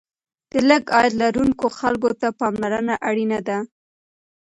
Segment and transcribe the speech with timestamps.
[0.51, 3.57] د لږ عاید لرونکو خلکو ته پاملرنه اړینه ده.